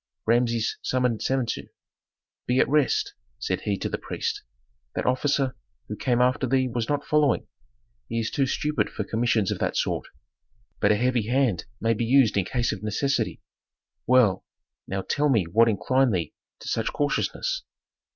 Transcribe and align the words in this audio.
Rameses 0.25 0.79
summoned 0.81 1.19
Samentu. 1.21 1.67
"Be 2.47 2.57
at 2.57 2.67
rest," 2.67 3.13
said 3.37 3.61
he 3.61 3.77
to 3.77 3.87
the 3.87 3.99
priest. 3.99 4.41
"That 4.95 5.05
officer 5.05 5.55
who 5.89 5.95
came 5.95 6.21
after 6.21 6.47
thee 6.47 6.67
was 6.67 6.89
not 6.89 7.05
following. 7.05 7.45
He 8.09 8.19
is 8.19 8.31
too 8.31 8.47
stupid 8.47 8.89
for 8.89 9.03
commissions 9.03 9.51
of 9.51 9.59
that 9.59 9.77
sort. 9.77 10.07
But 10.79 10.91
a 10.91 10.95
heavy 10.95 11.27
hand 11.27 11.65
may 11.79 11.93
be 11.93 12.03
used 12.03 12.35
in 12.35 12.45
case 12.45 12.71
of 12.71 12.81
necessity. 12.81 13.43
Well, 14.07 14.43
now, 14.87 15.03
tell 15.03 15.29
me 15.29 15.43
what 15.43 15.69
inclined 15.69 16.15
thee 16.15 16.33
to 16.61 16.67
such 16.67 16.91
cautiousness?" 16.91 17.61